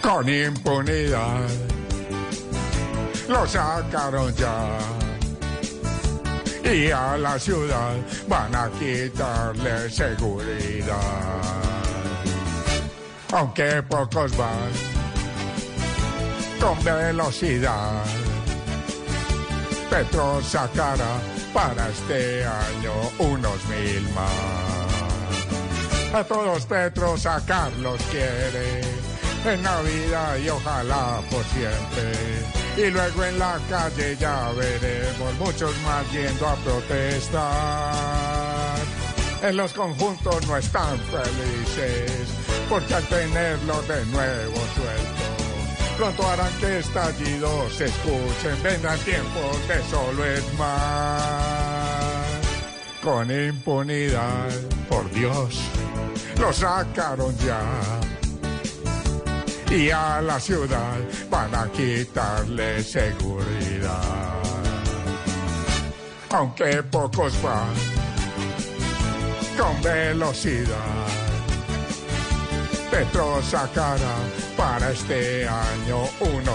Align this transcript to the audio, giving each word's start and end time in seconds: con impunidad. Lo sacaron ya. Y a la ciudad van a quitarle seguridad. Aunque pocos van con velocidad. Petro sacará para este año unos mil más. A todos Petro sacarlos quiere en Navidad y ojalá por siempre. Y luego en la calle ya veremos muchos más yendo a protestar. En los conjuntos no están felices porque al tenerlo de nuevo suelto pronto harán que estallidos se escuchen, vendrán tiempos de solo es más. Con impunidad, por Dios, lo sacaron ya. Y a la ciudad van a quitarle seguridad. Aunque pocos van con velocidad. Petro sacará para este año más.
con 0.00 0.28
impunidad. 0.28 1.48
Lo 3.28 3.46
sacaron 3.46 4.34
ya. 4.34 4.78
Y 6.64 6.90
a 6.90 7.16
la 7.16 7.38
ciudad 7.38 7.94
van 8.28 8.54
a 8.54 8.70
quitarle 8.78 9.90
seguridad. 9.90 10.96
Aunque 13.32 13.82
pocos 13.82 14.36
van 14.36 14.70
con 16.60 16.82
velocidad. 16.84 18.04
Petro 19.88 20.40
sacará 20.42 21.20
para 21.52 21.88
este 21.88 22.44
año 22.44 22.92
unos 23.18 23.64
mil 23.66 24.02
más. 24.14 24.60
A 26.12 26.24
todos 26.24 26.66
Petro 26.66 27.16
sacarlos 27.16 28.00
quiere 28.10 29.09
en 29.44 29.62
Navidad 29.62 30.36
y 30.36 30.48
ojalá 30.48 31.20
por 31.30 31.44
siempre. 31.44 32.12
Y 32.76 32.90
luego 32.90 33.24
en 33.24 33.38
la 33.38 33.58
calle 33.68 34.16
ya 34.16 34.50
veremos 34.52 35.34
muchos 35.38 35.72
más 35.82 36.10
yendo 36.12 36.46
a 36.46 36.54
protestar. 36.56 37.50
En 39.42 39.56
los 39.56 39.72
conjuntos 39.72 40.46
no 40.46 40.56
están 40.56 40.98
felices 40.98 42.28
porque 42.68 42.94
al 42.94 43.04
tenerlo 43.04 43.82
de 43.82 44.04
nuevo 44.06 44.56
suelto 44.74 45.30
pronto 46.00 46.26
harán 46.26 46.52
que 46.60 46.78
estallidos 46.78 47.74
se 47.74 47.84
escuchen, 47.84 48.62
vendrán 48.62 48.98
tiempos 49.00 49.68
de 49.68 49.82
solo 49.90 50.24
es 50.24 50.42
más. 50.54 52.24
Con 53.02 53.30
impunidad, 53.30 54.48
por 54.88 55.10
Dios, 55.10 55.60
lo 56.38 56.50
sacaron 56.54 57.36
ya. 57.38 57.60
Y 59.70 59.88
a 59.90 60.20
la 60.20 60.40
ciudad 60.40 60.98
van 61.30 61.54
a 61.54 61.70
quitarle 61.70 62.82
seguridad. 62.82 64.42
Aunque 66.30 66.82
pocos 66.82 67.40
van 67.40 67.74
con 69.56 69.80
velocidad. 69.82 71.06
Petro 72.90 73.40
sacará 73.42 74.16
para 74.56 74.90
este 74.90 75.46
año 75.46 76.02
más. 76.20 76.49